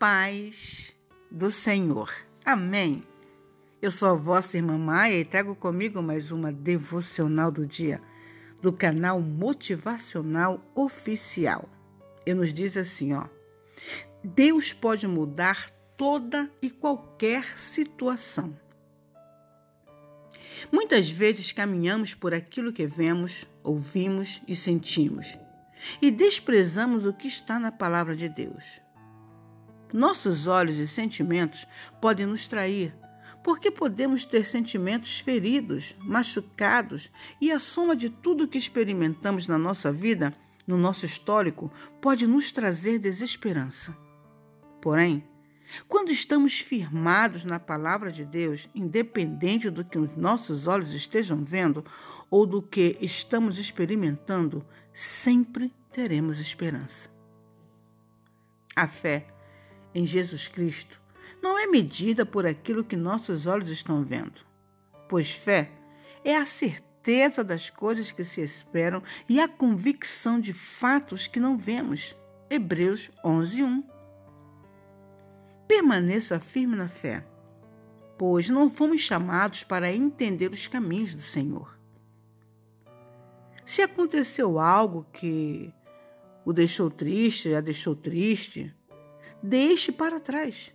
[0.00, 0.96] paz
[1.30, 2.10] do Senhor.
[2.42, 3.06] Amém.
[3.82, 8.00] Eu sou a vossa irmã Maia e trago comigo mais uma devocional do dia
[8.62, 11.68] do canal Motivacional Oficial.
[12.24, 13.26] E nos diz assim, ó:
[14.24, 18.58] Deus pode mudar toda e qualquer situação.
[20.72, 25.38] Muitas vezes caminhamos por aquilo que vemos, ouvimos e sentimos
[26.00, 28.64] e desprezamos o que está na palavra de Deus.
[29.92, 31.66] Nossos olhos e sentimentos
[32.00, 32.94] podem nos trair,
[33.42, 37.10] porque podemos ter sentimentos feridos, machucados,
[37.40, 40.34] e a soma de tudo que experimentamos na nossa vida,
[40.66, 43.96] no nosso histórico, pode nos trazer desesperança.
[44.80, 45.24] Porém,
[45.88, 51.84] quando estamos firmados na palavra de Deus, independente do que os nossos olhos estejam vendo
[52.30, 57.10] ou do que estamos experimentando, sempre teremos esperança.
[58.74, 59.26] A fé
[59.94, 61.00] em Jesus Cristo
[61.42, 64.40] não é medida por aquilo que nossos olhos estão vendo,
[65.08, 65.70] pois fé
[66.24, 71.56] é a certeza das coisas que se esperam e a convicção de fatos que não
[71.56, 72.16] vemos.
[72.48, 73.84] Hebreus 11, 1.
[75.66, 77.24] Permaneça firme na fé,
[78.18, 81.78] pois não fomos chamados para entender os caminhos do Senhor.
[83.64, 85.72] Se aconteceu algo que
[86.44, 88.74] o deixou triste, a deixou triste,
[89.42, 90.72] deixe para trás.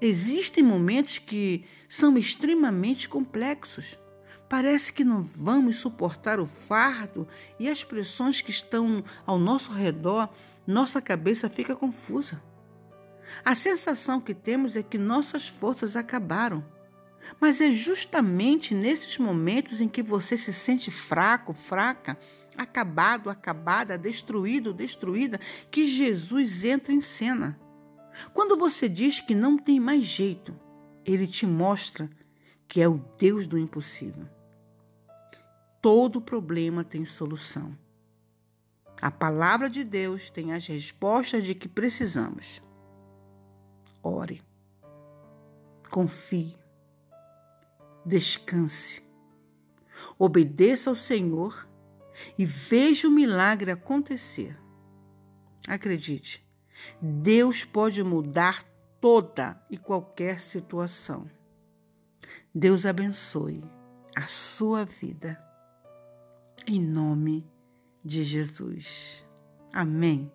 [0.00, 3.98] Existem momentos que são extremamente complexos.
[4.48, 10.28] Parece que não vamos suportar o fardo e as pressões que estão ao nosso redor,
[10.66, 12.40] nossa cabeça fica confusa.
[13.44, 16.64] A sensação que temos é que nossas forças acabaram.
[17.40, 22.18] Mas é justamente nesses momentos em que você se sente fraco, fraca,
[22.56, 27.58] acabado, acabada, destruído, destruída, que Jesus entra em cena.
[28.34, 30.58] Quando você diz que não tem mais jeito,
[31.04, 32.10] ele te mostra
[32.66, 34.28] que é o Deus do impossível.
[35.80, 37.76] Todo problema tem solução.
[39.00, 42.60] A palavra de Deus tem as respostas de que precisamos.
[44.02, 44.42] Ore,
[45.88, 46.56] confie,
[48.08, 49.02] descanse,
[50.18, 51.68] obedeça ao Senhor
[52.38, 54.58] e veja o milagre acontecer.
[55.68, 56.44] Acredite,
[57.00, 58.64] Deus pode mudar
[59.00, 61.30] toda e qualquer situação.
[62.54, 63.62] Deus abençoe
[64.16, 65.38] a sua vida.
[66.66, 67.46] Em nome
[68.04, 69.24] de Jesus.
[69.72, 70.32] Amém.